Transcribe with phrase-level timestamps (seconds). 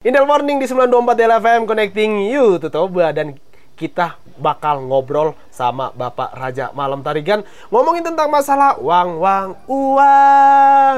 [0.00, 3.12] Indel Morning di 924 LFM Connecting You to Toba.
[3.12, 3.36] Dan
[3.76, 9.48] kita bakal ngobrol sama Bapak Raja Malam Tarigan ngomongin tentang masalah uang uang
[9.90, 10.94] uang.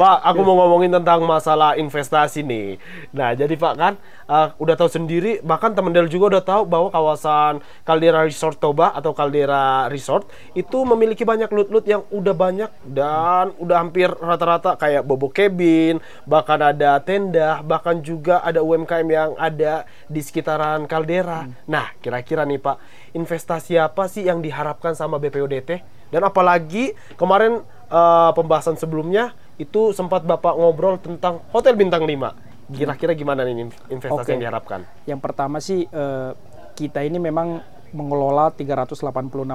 [0.00, 2.78] Pak, aku mau ngomongin tentang masalah investasi nih.
[3.12, 3.92] Nah, jadi Pak kan
[4.30, 8.92] uh, udah tahu sendiri bahkan teman Del juga udah tahu bahwa kawasan Caldera Resort Toba
[8.94, 15.06] atau Caldera Resort itu memiliki banyak loot-loot yang udah banyak dan udah hampir rata-rata kayak
[15.06, 15.98] bobo cabin,
[16.28, 21.46] bahkan ada tenda, bahkan juga ada UMKM yang ada di sekitaran Caldera.
[21.46, 21.52] Hmm.
[21.70, 22.75] Nah, kira-kira nih Pak,
[23.12, 25.82] investasi apa sih yang diharapkan sama BPODT?
[26.10, 32.72] Dan apalagi kemarin uh, pembahasan sebelumnya itu sempat Bapak ngobrol tentang hotel bintang 5.
[32.74, 34.32] Kira-kira gimana nih investasi okay.
[34.34, 34.80] yang diharapkan?
[35.06, 36.34] Yang pertama sih uh,
[36.74, 37.62] kita ini memang
[37.94, 39.06] mengelola 386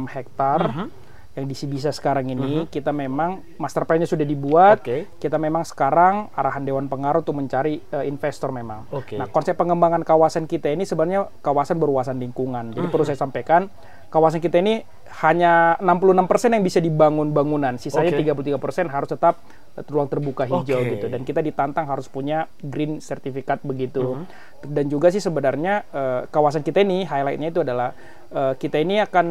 [0.09, 0.59] hektar.
[0.63, 1.01] Uh -huh
[1.31, 2.59] yang di Sibisa sekarang ini mhm.
[2.59, 2.66] -huh.
[2.67, 4.84] kita memang master plan-nya sudah dibuat.
[4.84, 5.08] Okay.
[5.16, 8.84] Kita memang sekarang arahan dewan pengaruh untuk mencari uh, investor memang.
[8.91, 9.16] Okay.
[9.16, 12.76] Nah, konsep pengembangan kawasan kita ini sebenarnya kawasan berwawasan lingkungan.
[12.76, 12.91] Jadi uh -huh.
[12.91, 13.71] perlu saya sampaikan,
[14.12, 14.84] kawasan kita ini
[15.24, 18.27] hanya 66% yang bisa dibangun bangunan, sisanya okay.
[18.27, 19.40] 33% harus tetap
[19.87, 20.99] ruang terbuka hijau okay.
[20.99, 24.04] gitu dan kita ditantang harus punya green sertifikat begitu.
[24.04, 24.27] Uh -huh.
[24.68, 27.96] Dan juga sih sebenarnya uh, kawasan kita ini highlightnya itu adalah
[28.35, 29.27] uh, kita ini akan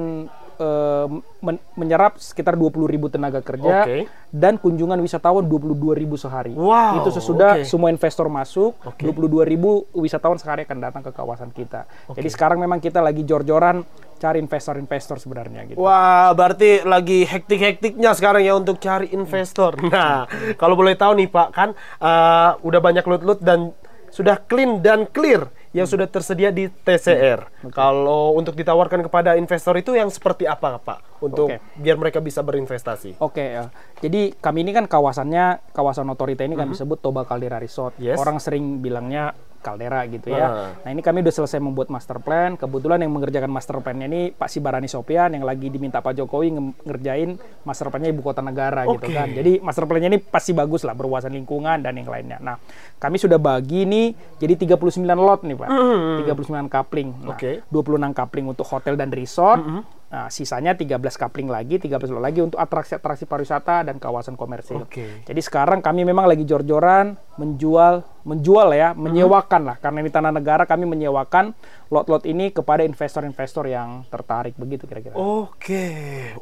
[0.60, 1.08] uh,
[1.40, 4.06] men menyerap sekitar 20 ribu tenaga kerja okay.
[4.28, 6.52] dan kunjungan wisatawan 22 ribu sehari.
[6.52, 7.66] Wow, itu sesudah okay.
[7.66, 9.08] semua investor masuk, okay.
[9.08, 11.88] 22 ribu wisatawan sehari akan datang ke kawasan kita.
[12.12, 12.22] Okay.
[12.22, 13.82] Jadi sekarang memang kita lagi jor-joran
[14.20, 15.80] cari investor-investor sebenarnya gitu.
[15.80, 19.80] Wah, berarti lagi hektik-hektiknya sekarang ya untuk cari investor.
[19.90, 20.28] Nah,
[20.60, 23.72] kalau boleh tahu nih Pak, kan uh, udah banyak loot-loot dan
[24.12, 25.94] sudah clean dan clear yang hmm.
[25.94, 27.46] sudah tersedia di TCR.
[27.46, 27.70] Hmm.
[27.70, 27.74] Okay.
[27.74, 31.22] Kalau untuk ditawarkan kepada investor itu yang seperti apa, Pak?
[31.22, 31.62] Untuk okay.
[31.78, 33.22] biar mereka bisa berinvestasi.
[33.22, 33.64] Oke, okay, ya.
[34.02, 36.74] Jadi kami ini kan kawasannya kawasan otorita ini mm -hmm.
[36.74, 37.94] kami sebut Toba Caldera Resort.
[38.02, 38.18] Yes.
[38.18, 40.46] Orang sering bilangnya kaldera gitu ya.
[40.48, 40.70] Uh.
[40.82, 42.56] Nah ini kami udah selesai membuat master plan.
[42.56, 46.52] Kebetulan yang mengerjakan master plan ini Pak Sibarani Sopian yang lagi diminta Pak Jokowi
[46.84, 48.96] ngerjain master plannya ibu kota negara okay.
[48.96, 49.28] gitu kan.
[49.30, 52.38] Jadi master plannya ini pasti bagus lah berwawasan lingkungan dan yang lainnya.
[52.40, 52.56] Nah
[52.98, 55.68] kami sudah bagi nih jadi 39 lot nih Pak.
[55.68, 56.66] Mm -hmm.
[56.66, 57.08] 39 kapling.
[57.22, 57.62] Nah, okay.
[57.68, 59.60] 26 kapling untuk hotel dan resort.
[59.62, 64.82] Mm -hmm Nah, sisanya 13 kapling lagi, 13 lagi untuk atraksi-atraksi pariwisata dan kawasan komersil.
[64.90, 65.22] Okay.
[65.22, 70.66] Jadi sekarang kami memang lagi jor-joran menjual menjual ya, menyewakan lah karena ini tanah negara
[70.66, 71.54] kami menyewakan
[71.94, 75.14] lot-lot ini kepada investor-investor yang tertarik begitu kira-kira.
[75.14, 75.86] Oke.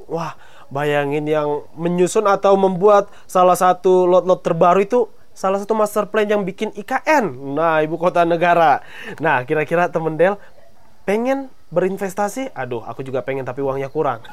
[0.08, 0.32] Wah,
[0.72, 5.00] bayangin yang menyusun atau membuat salah satu lot-lot terbaru itu
[5.36, 7.54] salah satu master plan yang bikin IKN.
[7.54, 8.80] Nah, ibu kota negara.
[9.20, 10.34] Nah, kira-kira temen Del
[11.06, 14.24] pengen berinvestasi, aduh aku juga pengen tapi uangnya kurang.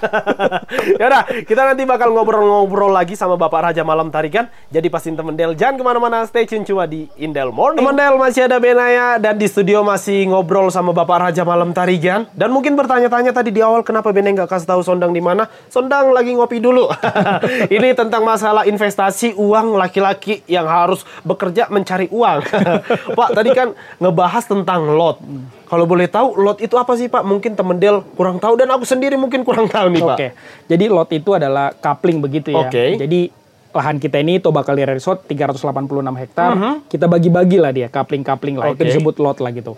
[1.01, 4.47] ya udah, kita nanti bakal ngobrol-ngobrol lagi sama Bapak Raja Malam Tarikan.
[4.71, 7.83] Jadi pastiin temen Del jangan ke mana-mana, stay tune cuma di Indel Morning.
[7.83, 12.31] Temen Del masih ada Benaya dan di studio masih ngobrol sama Bapak Raja Malam Tarikan.
[12.31, 15.51] Dan mungkin bertanya-tanya tadi di awal kenapa Benaya nggak kasih tahu Sondang di mana?
[15.67, 16.87] Sondang lagi ngopi dulu.
[17.75, 22.39] Ini tentang masalah investasi uang laki-laki yang harus bekerja mencari uang.
[23.19, 25.19] Pak tadi kan ngebahas tentang lot.
[25.65, 27.24] Kalau boleh tahu lot itu apa sih Pak?
[27.25, 30.17] Mungkin temen Del kurang tahu dan aku sendiri mungkin kurang tahu nih Pak.
[30.17, 30.27] Oke.
[30.69, 32.69] Jadi lot itu adalah coupling begitu ya.
[32.69, 32.71] Oke.
[32.71, 32.89] Okay.
[33.01, 33.19] Jadi
[33.75, 35.67] lahan kita ini Toba Kali Resort 386
[36.15, 36.49] hektar.
[36.49, 36.63] Uh mhm.
[36.63, 36.75] -huh.
[36.87, 38.71] Kita bagi-bagi lah dia, coupling-coupling lah.
[38.71, 38.87] Okay.
[38.87, 39.75] Itu disebut lot lah gitu.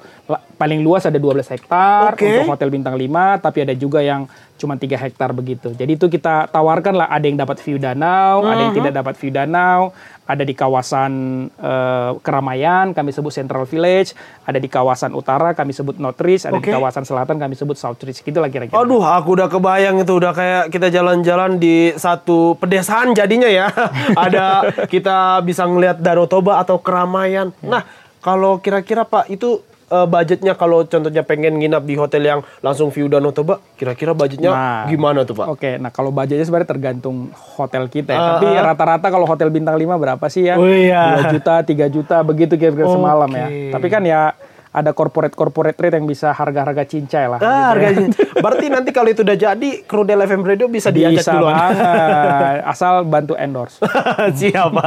[0.62, 2.46] Paling luas ada 12 hektar okay.
[2.46, 5.74] untuk hotel bintang 5, tapi ada juga yang cuma tiga hektar begitu.
[5.74, 8.54] Jadi itu kita tawarkan lah ada yang dapat view danau, uh -huh.
[8.54, 8.80] ada yang mhm.
[8.86, 9.82] tidak dapat view danau,
[10.28, 11.12] ada di kawasan
[11.56, 14.12] uh, keramaian kami sebut Central Village,
[14.44, 16.70] ada di kawasan utara kami sebut North Ridge, ada okay.
[16.70, 18.22] di kawasan selatan kami sebut South Ridge.
[18.28, 18.76] Gitu lah kira-kira.
[18.76, 23.72] Aduh, aku udah kebayang itu udah kayak kita jalan-jalan di satu pedesaan jadinya ya.
[24.28, 27.56] ada kita bisa ngelihat Danau Toba atau keramaian.
[27.64, 27.80] Ya.
[27.80, 27.82] Nah,
[28.20, 33.08] kalau kira-kira Pak itu uh, budgetnya kalau contohnya pengen nginap di hotel yang langsung view
[33.08, 35.48] Danau Toba, kira-kira budgetnya nah, gimana tuh Pak?
[35.48, 38.20] Oke, okay, nah kalau budgetnya sebenarnya tergantung hotel kita ya.
[38.20, 38.64] Uh, Tapi ah.
[38.74, 40.56] rata-rata kalau hotel bintang 5 berapa sih ya?
[40.60, 41.32] Oh iya.
[41.32, 42.96] 2 juta, 3 juta begitu kira-kira okay.
[42.96, 43.48] semalam ya.
[43.74, 44.36] Tapi kan ya
[44.78, 47.40] ada corporate corporate rate yang bisa harga-harga cincai lah.
[47.42, 48.08] Ah, gitu harga ya.
[48.46, 51.58] Berarti nanti kalau itu udah jadi, kru Del FM Radio bisa diajak bisa duluan.
[51.58, 52.62] Banget.
[52.62, 53.82] Asal bantu endorse.
[54.40, 54.86] Siapa?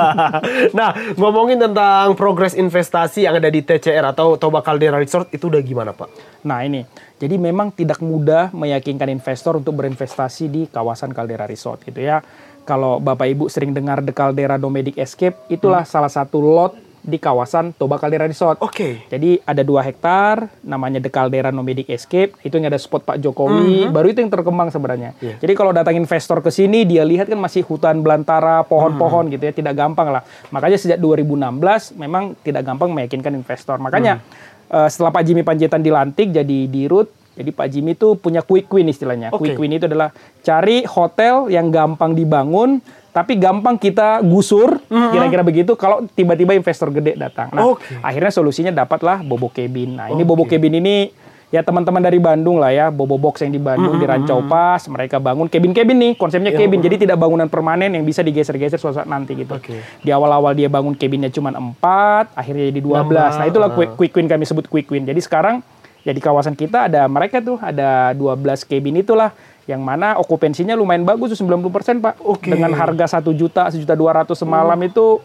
[0.70, 5.58] nah, ngomongin tentang progres investasi yang ada di TCR atau Toba Caldera Resort itu udah
[5.58, 6.08] gimana, Pak?
[6.46, 6.86] Nah, ini.
[7.20, 12.24] Jadi memang tidak mudah meyakinkan investor untuk berinvestasi di kawasan Caldera Resort gitu ya.
[12.64, 15.90] Kalau Bapak Ibu sering dengar The Caldera Domedic Escape, itulah hmm.
[15.90, 18.60] salah satu lot di kawasan Toba Caldera Resort.
[18.60, 18.72] Oke.
[18.72, 18.92] Okay.
[19.08, 22.36] Jadi ada dua hektar, namanya The Caldera Nomadic Escape.
[22.44, 23.88] Itu yang ada spot Pak Jokowi.
[23.88, 23.92] Mm-hmm.
[23.92, 25.16] Baru itu yang terkembang sebenarnya.
[25.18, 25.40] Yeah.
[25.40, 29.32] Jadi kalau datang investor ke sini, dia lihat kan masih hutan belantara, pohon-pohon mm.
[29.36, 30.22] gitu ya, tidak gampang lah.
[30.52, 33.80] Makanya sejak 2016 memang tidak gampang meyakinkan investor.
[33.80, 34.72] Makanya mm.
[34.72, 37.08] uh, setelah Pak Jimmy Panjaitan dilantik jadi dirut,
[37.40, 39.32] jadi Pak Jimmy itu punya quick win istilahnya.
[39.32, 39.56] Okay.
[39.56, 40.12] Quick win itu adalah
[40.44, 45.10] cari hotel yang gampang dibangun tapi gampang kita gusur mm-hmm.
[45.10, 47.50] kira-kira begitu kalau tiba-tiba investor gede datang.
[47.50, 47.98] Nah, okay.
[48.00, 49.98] akhirnya solusinya dapatlah Bobo Cabin.
[49.98, 50.28] Nah, ini okay.
[50.30, 51.10] Bobo Cabin ini
[51.50, 54.06] ya teman-teman dari Bandung lah ya, Bobo Box yang di Bandung mm-hmm.
[54.06, 56.78] di Rancau Pas, mereka bangun cabin-cabin nih, konsepnya cabin.
[56.78, 59.58] Ya, jadi tidak bangunan permanen yang bisa digeser-geser suatu saat nanti gitu.
[59.58, 59.82] Okay.
[60.06, 63.10] Di awal-awal dia bangun cabinnya cuma 4, akhirnya jadi 12.
[63.10, 65.02] Nah, nah itulah quick, quick win kami sebut quick win.
[65.02, 65.66] Jadi sekarang
[66.00, 69.36] ya di kawasan kita ada mereka tuh ada 12 cabin itulah
[69.68, 72.14] yang mana okupansinya lumayan bagus tuh 90% Pak.
[72.20, 72.56] Okay.
[72.56, 74.88] Dengan harga 1 juta, 1 juta 200 semalam hmm.
[74.90, 75.20] itu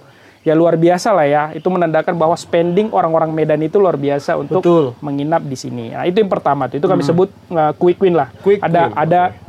[0.46, 1.44] ya luar biasa lah ya.
[1.56, 4.86] Itu menandakan bahwa spending orang-orang Medan itu luar biasa untuk Betul.
[5.02, 5.96] menginap di sini.
[5.96, 6.78] Nah, itu yang pertama tuh.
[6.78, 7.10] Itu kami hmm.
[7.10, 8.30] sebut uh, quick win lah.
[8.44, 8.98] Quick ada win.
[8.98, 9.44] ada okay.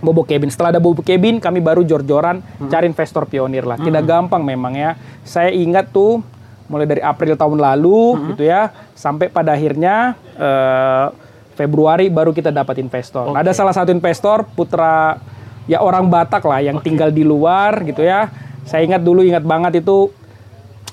[0.00, 0.48] Bobo Cabin.
[0.48, 2.72] Setelah ada Bobo Cabin, kami baru jor-joran hmm.
[2.72, 3.76] cari investor pionir lah.
[3.76, 4.10] Tidak hmm.
[4.10, 4.96] gampang memang ya.
[5.22, 6.24] Saya ingat tuh
[6.70, 8.26] mulai dari April tahun lalu hmm.
[8.32, 11.10] gitu ya sampai pada akhirnya uh,
[11.58, 13.30] Februari baru kita dapat investor.
[13.30, 13.34] Okay.
[13.36, 15.18] Nah, ada salah satu investor putra
[15.68, 16.90] ya orang Batak lah yang okay.
[16.90, 18.30] tinggal di luar gitu ya.
[18.64, 20.10] Saya ingat dulu ingat banget itu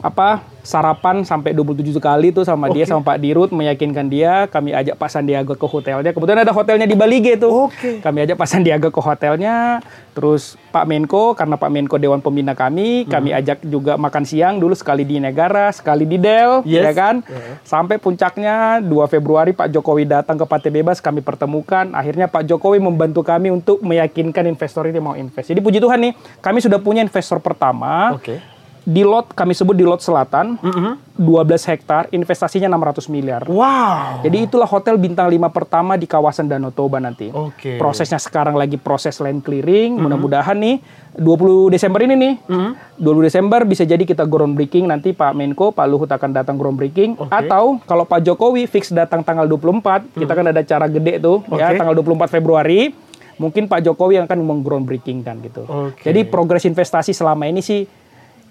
[0.01, 2.83] apa sarapan sampai 27 kali tuh sama okay.
[2.83, 6.83] dia sama Pak Dirut meyakinkan dia kami ajak Pak Sandiaga ke hotelnya kebetulan ada hotelnya
[6.83, 8.03] di Bali gitu okay.
[8.03, 9.79] kami ajak Pak Sandiaga ke hotelnya
[10.11, 13.09] terus Pak Menko karena Pak Menko Dewan Pembina kami hmm.
[13.09, 16.83] kami ajak juga makan siang dulu sekali di Negara sekali di Del yes.
[16.83, 17.63] ya kan yeah.
[17.63, 22.83] sampai puncaknya 2 Februari Pak Jokowi datang ke Pantai Bebas kami pertemukan akhirnya Pak Jokowi
[22.83, 26.13] membantu kami untuk meyakinkan investor ini mau invest jadi puji Tuhan nih
[26.43, 28.56] kami sudah punya investor pertama okay
[28.87, 30.93] di lot kami sebut di lot selatan mm -hmm.
[31.19, 33.43] 12 hektar investasinya 600 miliar.
[33.43, 34.23] Wow.
[34.23, 37.27] Jadi itulah hotel bintang 5 pertama di kawasan Danau Toba nanti.
[37.27, 37.75] Oke.
[37.75, 37.75] Okay.
[37.75, 39.91] Prosesnya sekarang lagi proses land clearing.
[39.91, 40.03] Mm -hmm.
[40.07, 40.79] Mudah-mudahan nih
[41.19, 42.33] 20 Desember ini nih.
[42.47, 42.71] Mm -hmm.
[43.03, 47.43] 20 Desember bisa jadi kita groundbreaking nanti Pak Menko, Pak Luhut akan datang groundbreaking okay.
[47.43, 50.19] atau kalau Pak Jokowi fix datang tanggal 24, mm -hmm.
[50.23, 51.59] kita kan ada acara gede tuh okay.
[51.59, 52.95] ya tanggal 24 Februari.
[53.35, 55.67] Mungkin Pak Jokowi yang akan menggroundbreaking kan gitu.
[55.67, 56.09] Okay.
[56.09, 58.06] Jadi progres investasi selama ini sih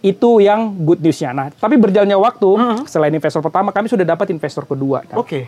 [0.06, 1.34] itu yang good newsnya.
[1.34, 2.78] Nah, tapi berjalannya waktu, uh -huh.
[2.86, 5.02] selain investor pertama, kami sudah dapat investor kedua.
[5.02, 5.18] Kan?
[5.18, 5.26] Oke.
[5.26, 5.44] Okay.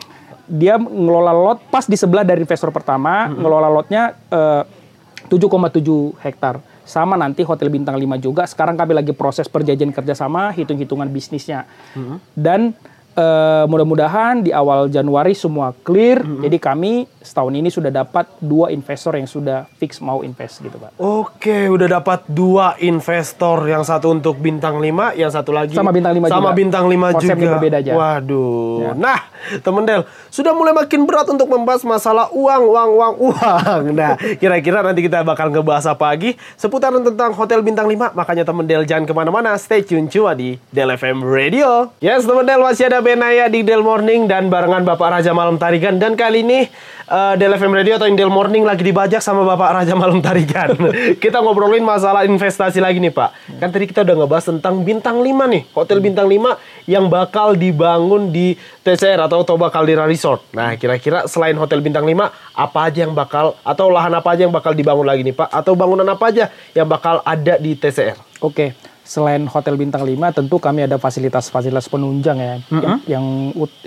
[0.51, 3.39] Dia ngelola lot pas di sebelah dari investor pertama, uh -huh.
[3.39, 6.59] ngelola lotnya eh, uh, 7,7 hektar.
[6.89, 8.49] Sama nanti Hotel Bintang 5 juga.
[8.49, 11.69] Sekarang kami lagi proses perjanjian kerjasama, hitung-hitungan bisnisnya.
[11.95, 12.19] Uh -huh.
[12.33, 12.75] Dan
[13.17, 16.21] uh, mudah-mudahan di awal Januari semua clear.
[16.21, 16.43] Mm -hmm.
[16.45, 16.93] Jadi kami
[17.29, 20.97] setahun ini sudah dapat dua investor yang sudah fix mau invest gitu pak.
[20.97, 23.69] Oke, udah dapat dua investor.
[23.69, 26.57] Yang satu untuk bintang 5, yang satu lagi sama bintang 5 sama juga.
[26.57, 27.55] bintang 5 Konsepnya juga.
[27.61, 27.93] berbeda aja.
[27.93, 28.79] Waduh.
[28.81, 28.91] Ya.
[28.97, 29.21] Nah,
[29.61, 30.03] temen Del,
[30.33, 33.83] sudah mulai makin berat untuk membahas masalah uang, uang, uang, uang.
[33.99, 38.15] Nah, kira-kira nanti kita bakal ngebahas apa lagi seputaran tentang Hotel Bintang 5.
[38.15, 41.91] Makanya temen Del jangan ke mana-mana, stay tune cuma di Del FM Radio.
[41.99, 45.97] Yes, temen Del masih ada Benaya di Del Morning dan barengan Bapak Raja Malam Tarigan
[46.03, 46.67] dan kali ini
[47.07, 50.75] uh, Del FM Radio atau Indel Morning lagi dibajak sama Bapak Raja Malam Tarigan.
[51.23, 53.61] kita ngobrolin masalah investasi lagi nih Pak.
[53.63, 58.35] Kan tadi kita udah ngebahas tentang bintang 5 nih, hotel bintang 5 yang bakal dibangun
[58.35, 60.43] di TCR atau Toba Caldera Resort.
[60.53, 64.55] Nah, kira-kira selain hotel bintang 5, apa aja yang bakal atau lahan apa aja yang
[64.55, 65.49] bakal dibangun lagi nih Pak?
[65.55, 68.19] Atau bangunan apa aja yang bakal ada di TCR?
[68.43, 72.55] Oke selain hotel bintang 5 tentu kami ada fasilitas-fasilitas penunjang ya.
[72.61, 72.77] Mm -hmm.
[72.77, 73.25] yang, yang,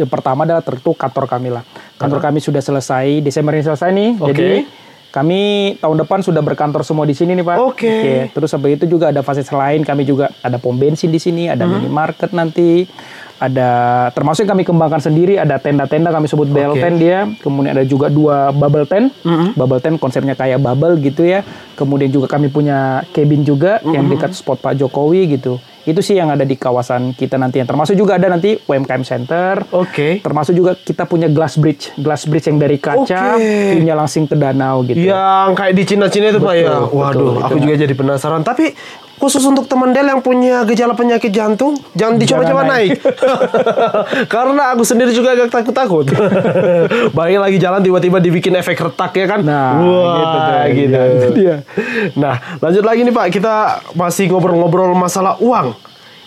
[0.01, 1.61] yang pertama adalah tentu kantor kami lah.
[2.01, 2.27] Kantor uh -huh.
[2.33, 4.09] kami sudah selesai Desember ini selesai nih.
[4.17, 4.29] Okay.
[4.33, 4.49] Jadi
[5.11, 7.57] kami tahun depan sudah berkantor semua di sini nih Pak.
[7.59, 7.75] Oke.
[7.75, 7.99] Okay.
[7.99, 8.19] Okay.
[8.31, 9.83] Terus sampai itu juga ada fasilitas lain.
[9.83, 11.83] Kami juga ada pom bensin di sini, ada -hmm.
[11.83, 12.87] minimarket nanti,
[13.41, 13.69] ada
[14.13, 16.55] termasuk yang kami kembangkan sendiri ada tenda-tenda kami sebut okay.
[16.61, 19.49] bell tent dia kemudian ada juga dua bubble tent mm -hmm.
[19.57, 21.41] bubble tent konsepnya kayak bubble gitu ya
[21.73, 23.93] kemudian juga kami punya cabin juga mm -hmm.
[23.97, 27.69] yang dekat spot Pak Jokowi gitu itu sih yang ada di kawasan kita nanti yang
[27.69, 29.65] termasuk juga ada nanti UMKM Center.
[29.73, 29.89] Oke.
[29.89, 30.13] Okay.
[30.21, 33.81] Termasuk juga kita punya glass bridge, glass bridge yang dari kaca okay.
[33.81, 34.97] langsung ke danau gitu.
[34.97, 36.85] Yang kayak di Cina-Cina itu Pak ya.
[36.85, 38.41] Waduh, betul, aku juga jadi penasaran.
[38.45, 38.73] Tapi
[39.21, 42.97] khusus untuk teman Del yang punya gejala penyakit jantung, jangan dicoba-coba naik.
[42.97, 42.99] naik.
[44.33, 46.09] Karena aku sendiri juga agak takut-takut.
[47.15, 49.45] Bayangin lagi jalan tiba-tiba dibikin efek retak ya kan?
[49.45, 50.89] Nah, Wah, gitu.
[50.89, 51.27] Deh, gitu.
[51.37, 51.55] Dia.
[52.21, 53.53] Nah, lanjut lagi nih Pak, kita
[53.93, 55.77] masih ngobrol-ngobrol masalah uang.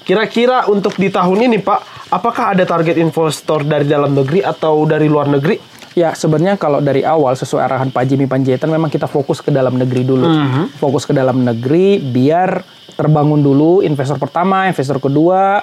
[0.07, 5.11] Kira-kira untuk di tahun ini Pak, apakah ada target investor dari dalam negeri atau dari
[5.11, 5.59] luar negeri?
[5.95, 9.79] Ya, sebenarnya kalau dari awal sesuai arahan Pak Jimmy Panjaitan memang kita fokus ke dalam
[9.79, 10.27] negeri dulu.
[10.27, 10.65] Mm -hmm.
[10.83, 12.67] Fokus ke dalam negeri biar
[12.99, 15.63] terbangun dulu investor pertama, investor kedua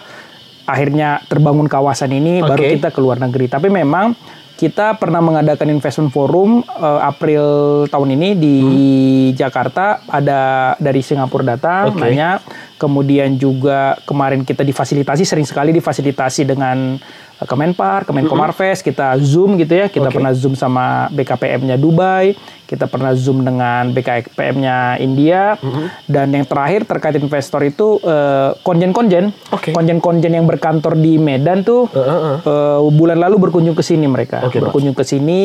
[0.64, 2.48] akhirnya terbangun kawasan ini okay.
[2.48, 3.52] baru kita ke luar negeri.
[3.52, 4.16] Tapi memang
[4.56, 7.44] kita pernah mengadakan investment forum uh, April
[7.90, 9.34] tahun ini di hmm.
[9.34, 12.14] Jakarta ada dari Singapura datang okay.
[12.14, 12.38] nanya
[12.82, 16.98] kemudian juga kemarin kita difasilitasi sering sekali difasilitasi dengan
[17.42, 19.90] Kemenpar, Kemenkomarves, kita Zoom gitu ya.
[19.90, 20.14] Kita okay.
[20.14, 22.38] pernah Zoom sama BKPM-nya Dubai,
[22.70, 26.06] kita pernah Zoom dengan BKPM-nya India, mm-hmm.
[26.06, 29.74] dan yang terakhir terkait investor itu uh, konjen-konjen, okay.
[29.74, 32.38] konjen-konjen yang berkantor di Medan tuh uh, uh, uh.
[32.46, 35.42] Uh, bulan lalu berkunjung ke sini mereka, okay, berkunjung ke sini,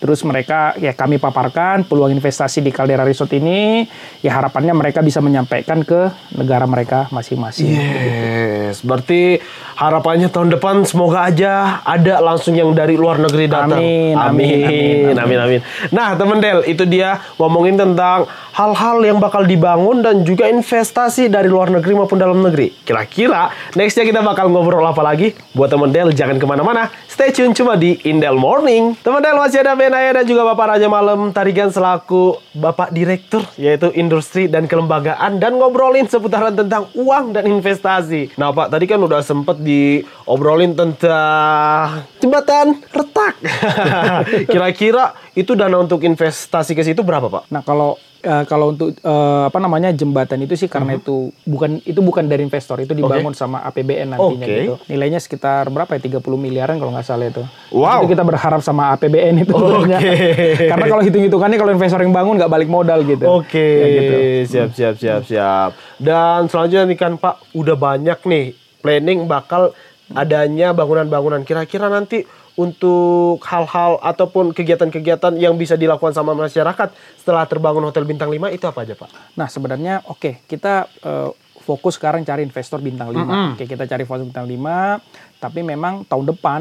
[0.00, 3.84] terus mereka ya kami paparkan peluang investasi di Caldera Resort ini,
[4.24, 6.08] ya harapannya mereka bisa menyampaikan ke
[6.40, 7.70] negara mereka masing-masing.
[7.70, 8.90] Yes, gitu.
[8.90, 9.38] berarti
[9.78, 13.78] harapannya tahun depan semoga aja ada langsung yang dari luar negeri datang.
[13.78, 15.60] Amin, amin, amin, amin, amin.
[15.94, 21.46] Nah, teman Del, itu dia ngomongin tentang hal-hal yang bakal dibangun dan juga investasi dari
[21.46, 22.74] luar negeri maupun dalam negeri.
[22.82, 25.30] Kira-kira nextnya kita bakal ngobrol apa lagi?
[25.54, 26.90] Buat teman Del, jangan ke mana-mana.
[27.14, 28.98] Stay tune cuma di Indel Morning.
[28.98, 33.94] Teman Del, masih ada Benaya dan juga Bapak Raja Malam Tarigan selaku Bapak Direktur, yaitu
[33.94, 38.34] Industri dan Kelembagaan, dan ngobrolin seputaran tentang uang dan investasi.
[38.34, 43.38] Nah, Pak, tadi kan udah sempet diobrolin tentang jembatan retak.
[44.50, 47.46] Kira-kira itu dana untuk investasi ke situ berapa, Pak?
[47.54, 47.94] Nah, kalau
[48.24, 51.04] uh, kalau untuk uh, apa namanya jembatan itu sih karena uh -huh.
[51.04, 51.16] itu
[51.46, 53.40] bukan itu bukan dari investor itu dibangun okay.
[53.44, 54.58] sama APBN nantinya okay.
[54.64, 58.02] gitu nilainya sekitar berapa ya 30 miliaran kalau nggak salah itu wow.
[58.02, 60.66] itu kita berharap sama APBN itu okay.
[60.72, 63.76] karena kalau hitung hitungannya kalau investor yang bangun nggak balik modal gitu oke okay.
[63.76, 64.16] ya, gitu.
[64.50, 68.44] siap siap siap siap dan selanjutnya nih kan Pak udah banyak nih
[68.82, 69.72] planning bakal
[70.12, 77.82] adanya bangunan-bangunan kira-kira nanti untuk hal-hal ataupun kegiatan-kegiatan yang bisa dilakukan sama masyarakat setelah terbangun
[77.82, 79.10] hotel bintang 5 itu apa aja Pak?
[79.34, 81.34] Nah sebenarnya oke okay, kita uh,
[81.66, 83.18] fokus sekarang cari investor bintang 5.
[83.18, 83.48] Mm -hmm.
[83.58, 86.60] Oke kita cari investor bintang 5 tapi memang tahun depan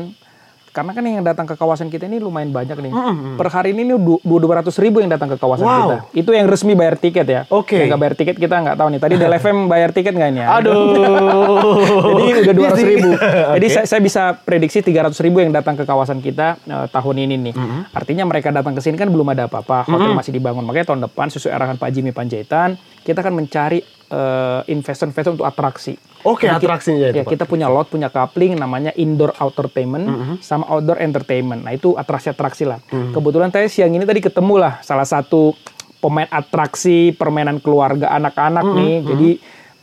[0.73, 2.89] karena kan yang datang ke kawasan kita ini lumayan banyak nih.
[2.89, 3.37] Mm-hmm.
[3.37, 5.77] Per hari ini dua dua ratus ribu yang datang ke kawasan wow.
[5.77, 5.97] kita.
[6.17, 7.41] Itu yang resmi bayar tiket ya.
[7.53, 7.77] Oke.
[7.77, 7.85] Okay.
[7.85, 8.99] Yang nggak bayar tiket kita nggak tahu nih.
[9.05, 10.41] Tadi Del FM bayar tiket nggak ini?
[10.41, 10.47] Ya?
[10.57, 12.17] Aduh.
[12.25, 13.09] Jadi udah dua ratus ribu.
[13.13, 13.53] okay.
[13.61, 17.15] Jadi saya, saya bisa prediksi tiga ratus ribu yang datang ke kawasan kita uh, tahun
[17.21, 17.53] ini nih.
[17.53, 17.81] Mm-hmm.
[17.93, 19.85] Artinya mereka datang ke sini kan belum ada apa-apa.
[19.85, 20.17] Hotel mm-hmm.
[20.17, 20.65] masih dibangun.
[20.65, 25.97] Makanya tahun depan sesuai arahan Pak Jimmy Panjaitan kita akan mencari uh, investor-investor untuk atraksi.
[26.23, 27.19] Oke, okay, atraksinya itu.
[27.19, 30.35] Ya, kita punya lot, punya coupling namanya indoor entertainment mm -hmm.
[30.39, 31.65] sama outdoor entertainment.
[31.65, 32.79] Nah, itu atraksi-atraksi lah.
[32.87, 33.11] Mm -hmm.
[33.17, 35.51] Kebetulan saya siang ini tadi ketemu lah salah satu
[35.99, 38.79] pemain atraksi permainan keluarga anak-anak mm -hmm.
[38.79, 38.93] nih.
[38.93, 39.09] Mm -hmm.
[39.11, 39.29] Jadi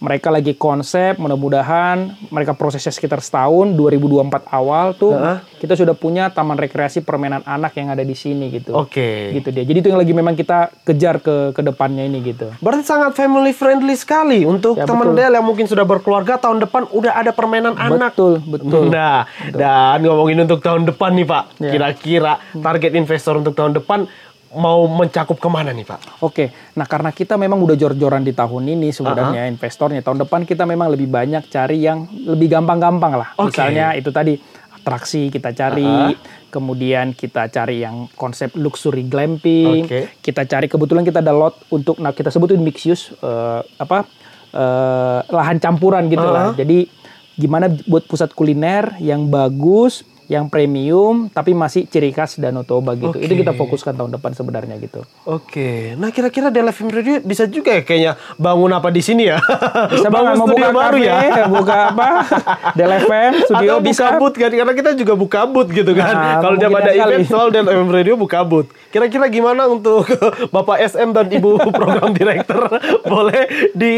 [0.00, 5.37] mereka lagi konsep, mudah-mudahan mereka prosesnya sekitar setahun, 2024 awal tuh uh -huh.
[5.61, 8.73] kita sudah punya taman rekreasi permainan anak yang ada di sini gitu.
[8.73, 9.30] Oke.
[9.30, 9.37] Okay.
[9.37, 9.64] Gitu dia.
[9.69, 12.49] Jadi itu yang lagi memang kita kejar ke ke depannya ini gitu.
[12.64, 16.88] Berarti sangat family friendly sekali untuk ya, teman Del yang mungkin sudah berkeluarga tahun depan
[16.88, 18.11] udah ada permainan betul, anak.
[18.16, 18.85] Betul, betul.
[19.00, 19.61] Nah, betul.
[19.61, 21.71] dan ngomongin untuk tahun depan nih Pak, ya.
[21.71, 24.09] kira-kira target investor untuk tahun depan
[24.57, 26.23] mau mencakup ke mana nih Pak?
[26.26, 29.54] Oke, nah karena kita memang udah jor-joran di tahun ini sebenarnya uh -huh.
[29.54, 33.28] investornya tahun depan kita memang lebih banyak cari yang lebih gampang-gampang lah.
[33.38, 33.47] Okay.
[33.47, 34.35] Misalnya itu tadi
[34.75, 36.50] atraksi kita cari, uh -huh.
[36.50, 40.11] kemudian kita cari yang konsep luxury glamping, okay.
[40.19, 44.02] kita cari kebetulan kita ada lot untuk nah kita sebutin mix use uh, apa
[44.50, 46.35] uh, lahan campuran gitu uh -huh.
[46.35, 46.49] lah.
[46.59, 46.90] Jadi
[47.38, 53.18] gimana buat pusat kuliner yang bagus yang premium tapi masih ciri khas Danau Toba gitu.
[53.18, 53.26] Okay.
[53.26, 55.02] Itu kita fokuskan tahun depan sebenarnya gitu.
[55.26, 55.50] Oke.
[55.50, 55.78] Okay.
[55.99, 59.42] Nah, kira-kira Dela Film Radio bisa juga ya kayaknya bangun apa di sini ya?
[59.90, 61.50] Bisa bangun mau buka baru ya.
[61.50, 62.08] Buka apa?
[62.78, 64.14] Dela FM studio Atau bisa.
[64.22, 66.14] booth kan karena kita juga buka booth gitu kan.
[66.14, 68.70] Nah, Kalau dia pada event soal Dela FM Radio buka booth.
[68.94, 70.06] Kira-kira gimana untuk
[70.54, 72.70] Bapak SM dan Ibu program direktur
[73.02, 73.94] boleh di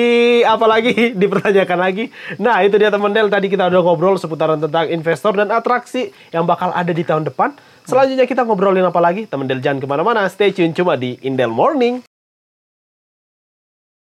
[0.49, 2.09] apa lagi dipertanyakan lagi.
[2.41, 6.47] Nah, itu dia teman Del tadi kita udah ngobrol seputaran tentang investor dan atraksi yang
[6.47, 7.57] bakal ada di tahun depan.
[7.83, 9.26] Selanjutnya kita ngobrolin apa lagi?
[9.26, 11.99] Teman Del jangan ke mana-mana, stay tune cuma di Indel Morning.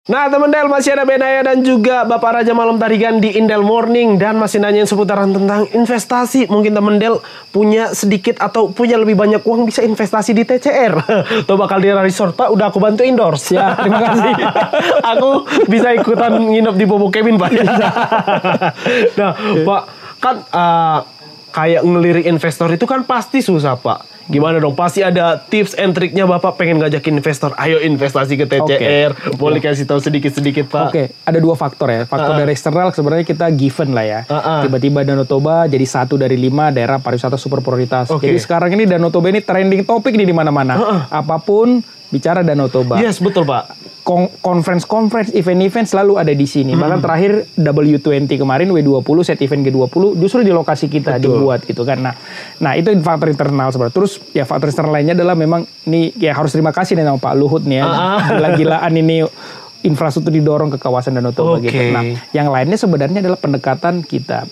[0.07, 4.15] Nah teman Del masih ada Benaya dan juga Bapak Raja Malam Tarigan di Indel Morning
[4.23, 6.47] dan masih nanyain seputaran tentang investasi.
[6.47, 7.19] Mungkin teman Del
[7.51, 10.95] punya sedikit atau punya lebih banyak uang bisa investasi di TCR.
[11.51, 13.59] Tuh bakal di resort Pak, udah aku bantu endorse.
[13.59, 14.33] Ya, terima kasih.
[15.11, 15.31] aku
[15.67, 17.51] bisa ikutan nginep di Bobo Kevin Pak.
[19.19, 19.35] nah
[19.67, 19.83] Pak,
[20.23, 20.99] kan uh,
[21.57, 24.16] kayak ngelirik investor itu kan pasti susah Pak.
[24.27, 24.75] Gimana dong?
[24.75, 27.55] Pasti ada tips and triknya Bapak pengen ngajakin investor.
[27.55, 29.11] Ayo investasi ke TCR.
[29.15, 29.39] Okay.
[29.39, 30.91] Boleh kasih tahu sedikit-sedikit Pak.
[30.91, 31.07] Oke, okay.
[31.23, 32.03] ada dua faktor ya.
[32.05, 32.41] Faktor uh -uh.
[32.43, 34.21] dari eksternal sebenarnya kita given lah ya.
[34.27, 34.61] Uh -uh.
[34.67, 38.11] Tiba-tiba Danau Toba jadi satu dari lima daerah pariwisata super prioritas.
[38.11, 38.35] Okay.
[38.35, 40.75] Jadi sekarang ini Danau Toba ini trending topik nih di mana-mana.
[40.75, 41.01] Uh -uh.
[41.23, 41.79] Apa pun
[42.11, 42.99] bicara Danau Toba.
[42.99, 43.87] Yes, betul Pak
[44.39, 46.79] conference-conference, event-event selalu ada di sini.
[46.79, 46.87] Hmm.
[46.87, 51.43] Bahkan terakhir W20 kemarin W20 set event G20 justru di lokasi kita Betul.
[51.43, 51.99] dibuat gitu kan.
[51.99, 52.15] Nah,
[52.63, 53.95] nah itu faktor internal sebenarnya.
[53.99, 57.35] Terus ya faktor eksternal lainnya adalah memang ini ya harus terima kasih nih sama Pak
[57.37, 57.87] Luhut nih ya.
[57.87, 58.21] Ah.
[58.33, 59.25] Gila-gilaan ini
[59.87, 61.71] infrastruktur didorong ke kawasan Danau Toba okay.
[61.71, 61.83] gitu.
[61.95, 62.03] Nah,
[62.35, 64.45] yang lainnya sebenarnya adalah pendekatan kita.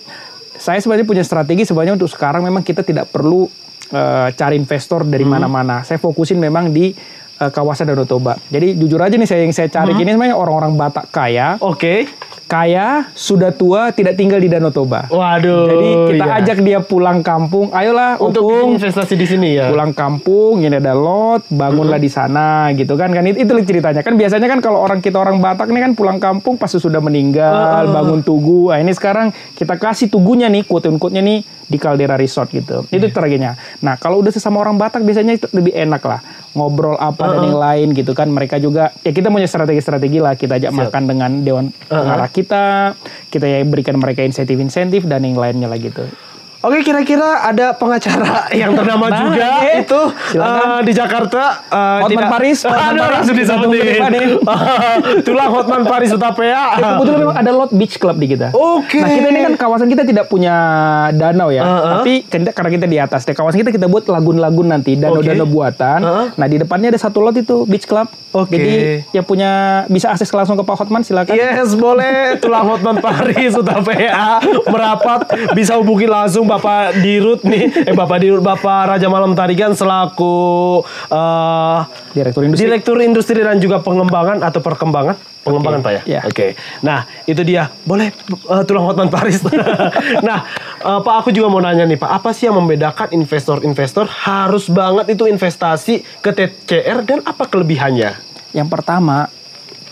[0.55, 3.43] Saya sebenarnya punya strategi sebenarnya untuk sekarang memang kita tidak perlu
[3.91, 5.31] uh, cari investor dari hmm.
[5.35, 5.83] mana-mana.
[5.83, 5.85] Hmm.
[5.85, 6.95] Saya fokusin memang di
[7.43, 8.39] uh, kawasan Danau Toba.
[8.47, 10.01] Jadi jujur aja nih saya yang saya cari hmm.
[10.01, 11.59] ini sebenarnya orang-orang Batak kaya.
[11.59, 12.07] Oke.
[12.07, 15.09] Okay kaya, sudah tua, tidak tinggal di Danau Toba.
[15.09, 15.65] Waduh.
[15.65, 16.37] Jadi kita iya.
[16.41, 17.73] ajak dia pulang kampung.
[17.73, 19.73] Ayolah untuk Upung, investasi di sini ya.
[19.73, 22.05] Pulang kampung, ini ada lot, bangunlah hmm.
[22.05, 23.09] di sana gitu kan.
[23.09, 24.05] Kan itu, itu ceritanya.
[24.05, 27.89] Kan biasanya kan kalau orang kita orang Batak nih kan pulang kampung pasti sudah meninggal,
[27.89, 27.93] uh.
[27.93, 28.69] bangun tugu.
[28.69, 32.85] Nah, ini sekarang kita kasih tugunya nih, quote-unquote-nya nih di Caldera Resort gitu.
[32.89, 33.01] Yeah.
[33.01, 33.57] Itu strateginya.
[33.81, 36.21] Nah, kalau udah sesama orang Batak biasanya itu lebih enak lah
[36.55, 37.33] ngobrol apa uh -uh.
[37.35, 38.29] dan yang lain gitu kan.
[38.29, 40.37] Mereka juga ya kita punya strategi-strategi lah.
[40.37, 40.81] Kita ajak Siap.
[40.87, 42.34] makan dengan dewan pengarah uh -huh.
[42.35, 42.91] Kita,
[43.31, 46.03] kita ya berikan mereka insentif-insentif dan yang lainnya lah gitu.
[46.65, 49.85] Oke, kira-kira ada pengacara yang ternama nah, juga iya.
[49.85, 50.01] itu
[50.41, 51.61] uh, di Jakarta.
[51.69, 52.31] Uh, Hotman tidak...
[52.33, 52.57] Paris.
[52.65, 54.01] Hotman Aduh, Paris langsung disebutin.
[55.21, 56.81] Tulang Hotman Paris Utapea.
[56.81, 58.49] Ya, kebetulan memang ada Lot Beach Club di kita.
[58.49, 58.97] Oke.
[58.97, 59.01] Okay.
[59.05, 60.55] Nah, kita ini kan kawasan kita tidak punya
[61.13, 61.61] danau ya.
[61.61, 61.85] Uh -huh.
[62.01, 63.21] Tapi karena kita di atas.
[63.29, 65.53] Di kawasan kita kita buat lagun-lagun nanti, danau-danau okay.
[65.53, 65.99] buatan.
[66.01, 66.25] Uh -huh.
[66.33, 68.09] Nah, di depannya ada satu lot itu Beach Club.
[68.33, 68.49] Oke.
[68.49, 68.57] Okay.
[68.57, 68.73] Jadi
[69.13, 69.51] yang punya
[69.85, 71.37] bisa akses langsung ke Pak Hotman silakan.
[71.37, 72.41] Yes, boleh.
[72.41, 78.95] Tulang Hotman Paris Utapea merapat bisa hubungi langsung Bapak Dirut nih, eh Bapak Dirut Bapak
[78.95, 80.79] Raja Malam Tarigan selaku
[81.11, 81.79] uh,
[82.15, 82.63] Direktur Industri.
[82.63, 85.85] Direktur Industri dan juga pengembangan atau perkembangan pengembangan okay.
[85.85, 86.01] Pak ya.
[86.07, 86.23] Yeah.
[86.25, 86.33] Oke.
[86.33, 86.49] Okay.
[86.81, 87.69] Nah, itu dia.
[87.85, 88.09] Boleh
[88.49, 89.43] uh, tulang Hotman Paris.
[90.27, 90.49] nah,
[90.81, 95.13] uh, Pak aku juga mau nanya nih Pak, apa sih yang membedakan investor-investor harus banget
[95.13, 98.17] itu investasi ke TCR dan apa kelebihannya?
[98.57, 99.29] Yang pertama,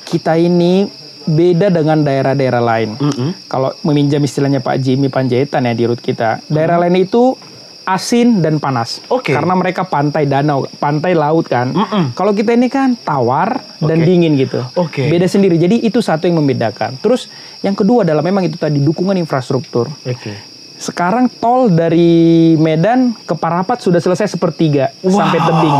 [0.09, 2.89] kita ini beda dengan daerah-daerah lain.
[2.99, 3.29] Mm -hmm.
[3.47, 6.93] Kalau meminjam istilahnya Pak Jimmy Panjaitan ya di rut kita, daerah mm -hmm.
[6.93, 7.23] lain itu
[7.83, 9.03] asin dan panas.
[9.11, 9.31] Oke.
[9.31, 9.33] Okay.
[9.35, 11.71] Karena mereka pantai danau, pantai laut kan.
[11.75, 12.03] Mm -mm.
[12.15, 13.87] Kalau kita ini kan tawar okay.
[13.91, 14.63] dan dingin gitu.
[14.79, 15.03] Oke.
[15.03, 15.07] Okay.
[15.11, 15.59] Beda sendiri.
[15.59, 16.95] Jadi itu satu yang membedakan.
[17.03, 17.27] Terus
[17.59, 19.91] yang kedua adalah memang itu tadi dukungan infrastruktur.
[20.07, 20.15] Oke.
[20.15, 20.37] Okay.
[20.83, 25.15] Sekarang tol dari Medan ke Parapat sudah selesai sepertiga wow.
[25.15, 25.77] sampai tebing.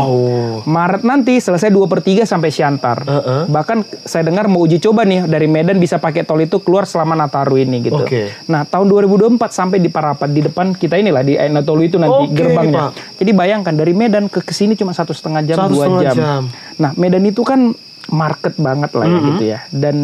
[0.64, 3.04] Maret nanti selesai dua per tiga sampai Siantar.
[3.04, 3.42] Uh -uh.
[3.44, 7.12] Bahkan saya dengar mau uji coba nih dari Medan bisa pakai tol itu keluar selama
[7.12, 8.00] Nataru ini gitu.
[8.00, 8.32] Okay.
[8.48, 12.40] Nah tahun 2024 sampai di Parapat di depan kita inilah di Nataru itu nanti okay,
[12.40, 12.88] gerbangnya.
[12.88, 13.20] Pak.
[13.20, 16.16] Jadi bayangkan dari Medan ke ke sini cuma satu setengah jam dua jam.
[16.16, 16.42] jam.
[16.80, 17.76] Nah Medan itu kan
[18.08, 19.28] market banget lah ya mm -hmm.
[19.36, 19.96] gitu ya dan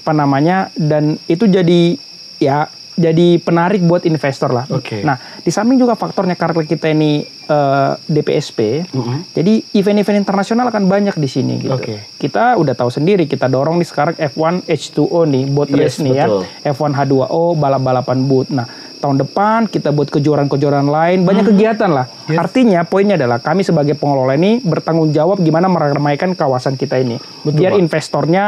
[0.00, 1.98] apa namanya dan itu jadi
[2.40, 2.66] ya
[3.00, 4.68] jadi penarik buat investor lah.
[4.68, 5.00] Okay.
[5.00, 9.18] Nah, di samping juga faktornya karena kita ini uh, eh, DPSP, mm -hmm.
[9.32, 11.80] jadi event-event internasional akan banyak di sini gitu.
[11.80, 12.04] Okay.
[12.20, 16.12] Kita udah tahu sendiri, kita dorong nih sekarang F1 H2O nih, boat yes, race nih
[16.20, 16.26] ya.
[16.28, 16.42] betul.
[16.44, 18.48] ya, F1 H2O, balap-balapan boat.
[18.52, 18.68] Nah,
[19.00, 21.52] tahun depan kita buat kejuaraan-kejuaraan lain, banyak hmm.
[21.56, 22.06] kegiatan lah.
[22.28, 22.36] Yes.
[22.36, 27.16] Artinya poinnya adalah kami sebagai pengelola ini bertanggung jawab gimana meramaikan kawasan kita ini.
[27.42, 27.80] Betul, Biar Pak.
[27.80, 28.44] investornya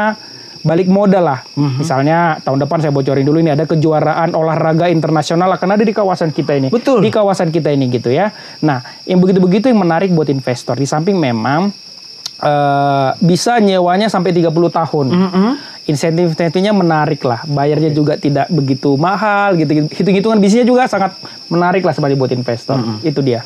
[0.63, 1.39] balik modal lah.
[1.53, 1.77] Mm-hmm.
[1.83, 6.31] Misalnya tahun depan saya bocorin dulu ini ada kejuaraan olahraga internasional akan ada di kawasan
[6.31, 6.67] kita ini.
[6.71, 7.03] Betul.
[7.03, 8.31] Di kawasan kita ini gitu ya.
[8.63, 10.79] Nah, yang begitu-begitu yang menarik buat investor.
[10.79, 11.69] Di samping memang
[12.39, 15.05] uh, bisa nyewanya sampai 30 tahun.
[15.11, 15.49] Mm-hmm.
[15.83, 17.99] Insentif-insentifnya menarik lah, bayarnya okay.
[17.99, 19.91] juga tidak begitu mahal gitu.
[19.91, 21.11] Hitung-hitungan bisnisnya juga sangat
[21.51, 22.79] menarik lah sebagai buat investor.
[22.79, 23.09] Mm-hmm.
[23.11, 23.43] Itu dia.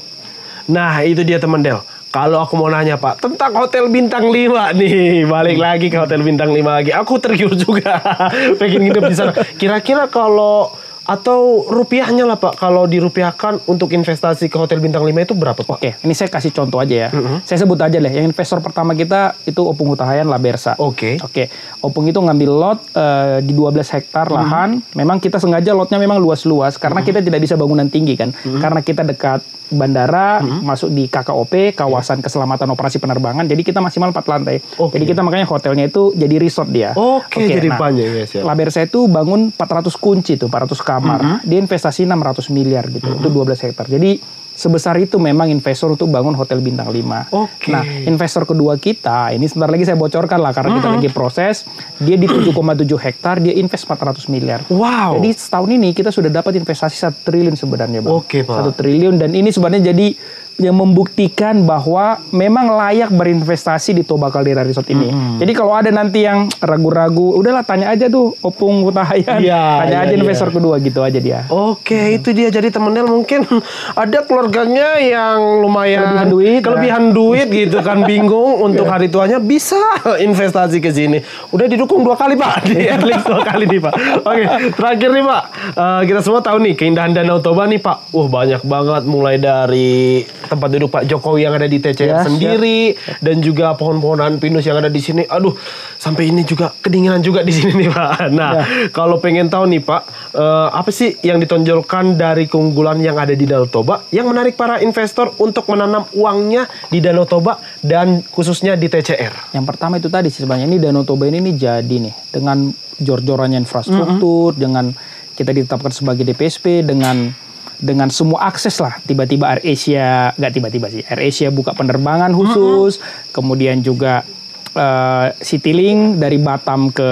[0.70, 5.28] Nah, itu dia teman Del kalau aku mau nanya Pak tentang hotel bintang 5 nih,
[5.28, 6.92] balik lagi ke hotel bintang 5 lagi.
[6.96, 8.00] Aku tergiur juga
[8.60, 9.32] pengen nginep di sana.
[9.60, 10.72] Kira-kira kalau
[11.08, 15.80] atau rupiahnya lah Pak kalau dirupiahkan untuk investasi ke hotel bintang 5 itu berapa Pak?
[15.80, 17.10] Oke, ini saya kasih contoh aja ya.
[17.16, 17.38] Mm -hmm.
[17.48, 20.76] Saya sebut aja deh, yang investor pertama kita itu Opung Hutahayan Labersa.
[20.76, 21.16] Oke.
[21.16, 21.24] Okay.
[21.24, 21.44] Oke,
[21.80, 24.38] Opung itu ngambil lot uh, di 12 hektar mm -hmm.
[24.38, 24.70] lahan.
[25.00, 27.08] Memang kita sengaja lotnya memang luas-luas karena mm -hmm.
[27.08, 28.36] kita tidak bisa bangunan tinggi kan.
[28.36, 28.60] Mm -hmm.
[28.60, 29.42] Karena kita dekat
[29.72, 30.60] bandara, mm -hmm.
[30.64, 33.44] masuk di KKOP, kawasan keselamatan operasi penerbangan.
[33.44, 34.58] Jadi kita maksimal 4 lantai.
[34.64, 35.00] Okay.
[35.00, 36.96] Jadi kita makanya hotelnya itu jadi resort dia.
[36.96, 38.26] Oke, okay, okay, jadi nah, banyak ya.
[38.28, 38.44] Siap.
[38.48, 40.97] Labersa itu bangun 400 kunci tuh, 400 kamar.
[41.04, 41.38] Mm -hmm.
[41.46, 43.08] Dia investasi 600 miliar gitu.
[43.08, 43.22] Mm -hmm.
[43.26, 43.86] Itu 12 hektar.
[43.90, 44.12] Jadi
[44.58, 46.98] sebesar itu memang investor untuk bangun hotel bintang 5.
[47.30, 47.70] Oke.
[47.70, 47.72] Okay.
[47.72, 50.90] Nah, investor kedua kita, ini sebentar lagi saya bocorkan lah karena mm -hmm.
[50.90, 51.56] kita lagi proses,
[52.02, 52.50] dia di 7,7
[52.98, 54.66] hektar dia invest 400 miliar.
[54.74, 55.22] Wow.
[55.22, 58.18] Jadi setahun ini kita sudah dapat investasi 1 triliun sebenarnya, Bang.
[58.18, 58.74] Oke, okay, Pak.
[58.74, 60.18] 1 triliun dan ini sebenarnya jadi
[60.58, 65.14] yang membuktikan bahwa memang layak berinvestasi di Toba Caldera Resort ini.
[65.14, 65.38] Hmm.
[65.38, 70.06] Jadi kalau ada nanti yang ragu-ragu, udahlah tanya aja tuh Opung Utahayan, ya, tanya ya,
[70.10, 70.18] aja ya.
[70.18, 71.46] investor kedua gitu aja dia.
[71.54, 72.18] Oke, hmm.
[72.18, 73.46] itu dia jadi teman Del mungkin
[74.04, 77.14] ada keluarganya yang lumayan kelebihan duit, kelebihan ya.
[77.14, 78.92] duit gitu kan bingung untuk ya.
[78.96, 79.80] hari tuanya bisa
[80.28, 81.20] investasi ke sini.
[81.52, 82.88] Udah didukung dua kali Pak, di
[83.28, 83.94] dua kali nih Pak.
[84.24, 85.44] Oke, terakhir nih Pak,
[85.76, 88.16] uh, kita semua tahu nih keindahan Danau Toba nih Pak.
[88.16, 92.96] Wah banyak banget mulai dari tempat duduk Pak Jokowi yang ada di TCR yes, sendiri
[92.96, 93.20] yes.
[93.20, 95.28] dan juga pohon-pohonan pinus yang ada di sini.
[95.28, 95.54] Aduh,
[96.00, 98.32] sampai ini juga kedinginan juga di sini nih Pak.
[98.32, 98.64] Nah, ya.
[98.96, 100.02] kalau pengen tahu nih Pak,
[100.40, 104.78] uh, apa sih yang ditonjolkan dari keunggulan yang ada di Danau Toba yang menarik para
[104.86, 109.58] investor untuk menanam uangnya di Danau Toba dan khususnya di TCR?
[109.58, 112.70] Yang pertama itu tadi sebenarnya ini Danau Toba ini, ini jadi nih dengan
[113.02, 114.62] jor-jorannya infrastruktur, mm -hmm.
[114.62, 114.86] dengan
[115.34, 117.34] kita ditetapkan sebagai DPSP dengan
[117.78, 122.98] dengan semua akses lah tiba-tiba Air Asia nggak tiba-tiba sih Air Asia buka penerbangan khusus
[122.98, 123.30] uh-huh.
[123.38, 124.26] kemudian juga
[124.74, 127.12] uh, Citylink dari Batam ke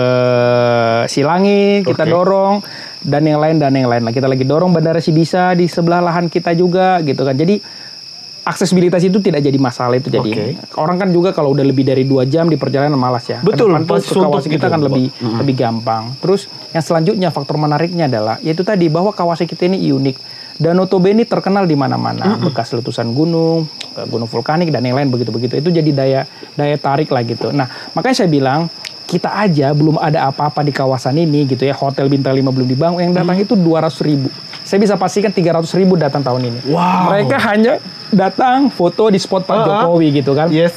[1.05, 2.65] Silangi kita dorong
[3.05, 6.25] dan yang lain dan yang lain lah kita lagi dorong Bandara Sibisa di sebelah lahan
[6.27, 7.61] kita juga gitu kan jadi
[8.45, 10.49] aksesibilitas itu tidak jadi masalah itu jadi okay.
[10.77, 14.05] orang kan juga kalau udah lebih dari dua jam di perjalanan malas ya betul pas
[14.05, 14.73] kawasan kita gitu.
[14.73, 15.37] kan lebih mm-hmm.
[15.41, 20.15] lebih gampang terus yang selanjutnya faktor menariknya adalah yaitu tadi bahwa kawasan kita ini unik
[20.55, 22.45] Danau Toba ini terkenal di mana-mana, mm -hmm.
[22.47, 23.67] bekas letusan gunung,
[24.07, 25.59] gunung vulkanik dan yang lain begitu-begitu.
[25.59, 26.21] Itu jadi daya
[26.55, 27.51] daya tarik lah gitu.
[27.51, 28.71] Nah, makanya saya bilang
[29.03, 31.75] kita aja belum ada apa-apa di kawasan ini gitu ya.
[31.75, 33.45] Hotel bintang 5 belum dibangun, yang datang mm.
[33.45, 34.31] itu 200 ribu.
[34.63, 36.59] Saya bisa pastikan 300 ribu datang tahun ini.
[36.71, 37.11] Wow.
[37.11, 37.73] Mereka hanya
[38.15, 39.67] datang foto di spot Pak uh -huh.
[39.91, 40.47] Jokowi gitu kan.
[40.49, 40.71] Yes.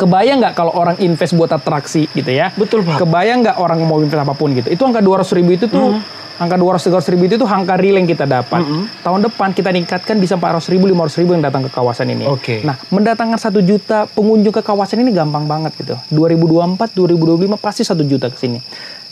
[0.00, 2.48] Kebayang nggak kalau orang invest buat atraksi gitu ya?
[2.56, 3.02] Betul Pak.
[3.04, 4.72] Kebayang nggak orang mau invest apa pun gitu?
[4.72, 8.06] Itu angka 200 ribu itu tuh mm angka 200 ribu itu tuh angka real yang
[8.06, 8.62] kita dapat.
[8.62, 8.82] Mm -hmm.
[9.02, 12.24] Tahun depan kita meningkatkan bisa 400 ribu, 500 ribu yang datang ke kawasan ini.
[12.30, 12.38] Oke.
[12.40, 12.58] Okay.
[12.62, 15.98] Nah, mendatangkan satu juta pengunjung ke kawasan ini gampang banget gitu.
[16.14, 18.62] 2024, 2025 pasti satu juta ke sini.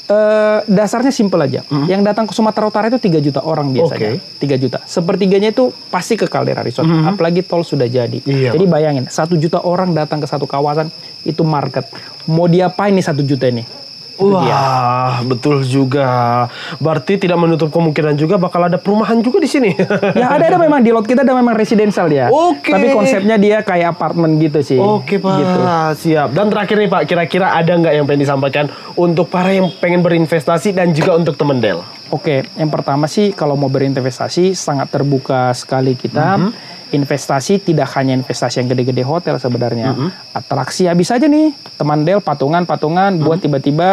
[0.06, 1.66] Uh, dasarnya simpel aja.
[1.66, 1.86] Mm -hmm.
[1.90, 4.22] Yang datang ke Sumatera Utara itu 3 juta orang biasanya.
[4.22, 4.46] Okay.
[4.46, 4.78] 3 juta.
[4.86, 6.86] Sepertiganya itu pasti ke Caldera Resort.
[6.86, 7.10] Mm -hmm.
[7.18, 8.22] Apalagi tol sudah jadi.
[8.22, 10.94] Iya, jadi bayangin, satu juta orang datang ke satu kawasan
[11.26, 11.90] itu market.
[12.30, 13.85] Mau diapain nih satu juta ini?
[14.16, 16.46] Wah, betul juga.
[16.80, 19.70] Berarti tidak menutup kemungkinan juga bakal ada perumahan juga di sini.
[20.16, 22.32] ya ada ada memang di lot kita ada memang residensial ya.
[22.32, 22.72] Oke.
[22.72, 22.72] Okay.
[22.72, 24.80] Tapi konsepnya dia kayak apartemen gitu sih.
[24.80, 25.36] Oke okay, pak.
[25.36, 25.60] Gitu.
[26.08, 26.28] Siap.
[26.32, 28.64] Dan terakhir nih pak, kira-kira ada nggak yang pengen disampaikan
[28.96, 31.84] untuk para yang pengen berinvestasi dan juga untuk teman Del?
[32.08, 36.40] Oke, yang pertama sih kalau mau berinvestasi sangat terbuka sekali kita.
[36.40, 39.92] Mm -hmm investasi tidak hanya investasi yang gede-gede hotel sebenarnya.
[39.92, 40.10] Mm -hmm.
[40.32, 43.26] Atraksi habis aja nih, teman Del patungan-patungan mm -hmm.
[43.28, 43.90] buat tiba-tiba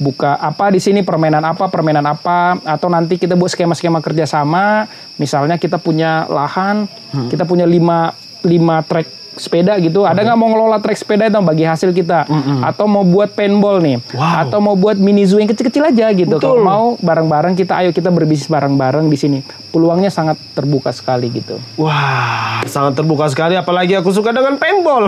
[0.00, 4.88] buka apa di sini permainan apa permainan apa atau nanti kita buat skema-skema kerjasama
[5.20, 7.28] misalnya kita punya lahan hmm.
[7.28, 10.02] kita punya lima lima track sepeda gitu.
[10.02, 12.26] Ada nggak mau ngelola trek sepeda itu bagi hasil kita?
[12.26, 12.66] Mm.
[12.66, 13.96] Atau mau buat paintball nih?
[14.14, 14.42] Wow.
[14.46, 16.36] Atau mau buat mini zoo yang kecil-kecil aja gitu.
[16.38, 19.38] Kalau mau bareng-bareng kita ayo kita berbisnis bareng-bareng di sini.
[19.70, 21.60] Peluangnya sangat terbuka sekali gitu.
[21.78, 25.06] Wah, sangat terbuka sekali apalagi aku suka dengan paintball.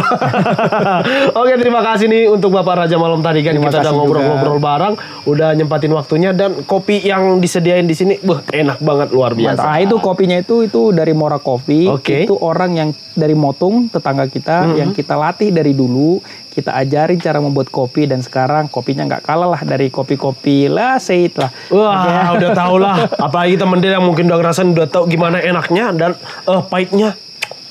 [1.40, 4.94] Oke, terima kasih nih untuk Bapak Raja Malam tadi kan kita udah ngobrol-ngobrol bareng,
[5.26, 9.58] udah nyempatin waktunya dan kopi yang disediain di sini, buh enak banget luar biasa.
[9.58, 9.72] Mantap.
[9.72, 11.90] Ah, itu kopinya itu itu dari Mora Coffee.
[11.90, 12.24] Okay.
[12.24, 14.78] Itu orang yang dari Motung tetangga kita mm -hmm.
[14.78, 16.20] yang kita latih dari dulu
[16.52, 21.40] kita ajarin cara membuat kopi dan sekarang kopinya nggak kalah lah dari kopi-kopi lah Said
[21.40, 22.20] lah wah ya.
[22.36, 26.10] udah tau lah apalagi temen dia yang mungkin udah ngerasain udah tau gimana enaknya dan
[26.44, 27.16] uh, pahitnya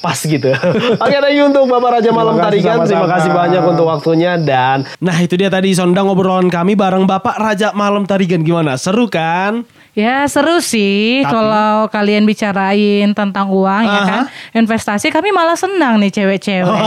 [0.01, 0.49] pas gitu.
[1.06, 2.82] Oke, thank you untuk Bapak Raja Malam Tarikan.
[2.89, 7.38] Terima kasih banyak untuk waktunya dan nah itu dia tadi sondang ngobrolan kami bareng Bapak
[7.38, 8.82] Raja Malam Tarigan gimana?
[8.82, 9.62] Seru kan?
[9.91, 11.36] Ya seru sih Tapi...
[11.36, 13.97] kalau kalian bicarain tentang uang uh -huh.
[13.99, 14.23] ya kan
[14.56, 16.84] investasi kami malah senang nih cewek-cewek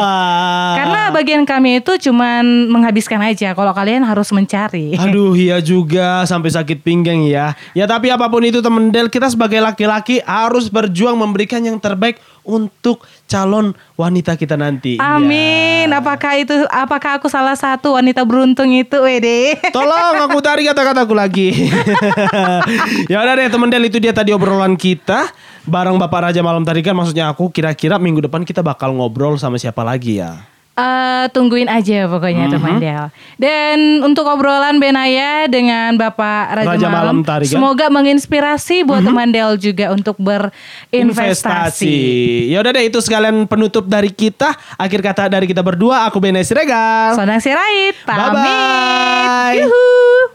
[0.80, 4.96] karena bagian kami itu cuman menghabiskan aja kalau kalian harus mencari.
[4.96, 7.52] Aduh iya juga sampai sakit pinggang ya.
[7.76, 12.16] Ya tapi apa pun itu temen Del kita sebagai laki-laki harus berjuang memberikan yang terbaik
[12.44, 15.00] untuk calon wanita kita nanti.
[15.00, 15.90] Amin.
[15.90, 15.98] Ya.
[15.98, 19.58] Apakah itu apakah aku salah satu wanita beruntung itu, Wede?
[19.76, 21.50] Tolong aku tarik kata-kataku lagi.
[23.10, 25.32] ya udah deh teman Del itu dia tadi obrolan kita
[25.64, 29.56] bareng Bapak Raja Malam tadi kan maksudnya aku kira-kira minggu depan kita bakal ngobrol sama
[29.56, 30.53] siapa lagi ya.
[30.74, 32.58] Uh, tungguin aja pokoknya mm-hmm.
[32.58, 33.06] teman Del.
[33.38, 39.14] Dan untuk obrolan Benaya dengan Bapak Raja, Raja Malam, Malam semoga menginspirasi buat mm-hmm.
[39.14, 41.94] teman Del juga untuk berinvestasi.
[42.50, 44.50] Ya udah deh itu sekalian penutup dari kita.
[44.74, 47.14] Akhir kata dari kita berdua, aku Benaya Siregar.
[47.14, 47.94] Sonang Sirait.
[48.02, 49.62] Pamit.
[49.62, 50.33] Bye-bye.